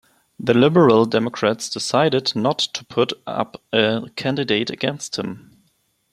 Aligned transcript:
The 0.39 0.55
Liberal 0.55 1.05
Democrats 1.05 1.69
decided 1.69 2.35
not 2.35 2.57
to 2.57 2.83
put 2.85 3.13
up 3.27 3.61
a 3.71 4.09
candidate 4.15 4.71
against 4.71 5.19
him. 5.19 5.61